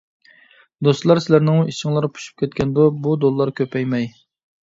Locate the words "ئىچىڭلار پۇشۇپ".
1.73-2.43